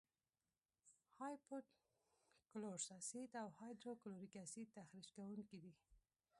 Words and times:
هایپو 1.19 1.57
کلورس 2.49 2.85
اسید 2.99 3.31
او 3.41 3.47
هایدروکلوریک 3.59 4.33
اسید 4.45 4.67
تخریش 4.77 5.07
کوونکي 5.15 5.57
دي. 5.63 5.73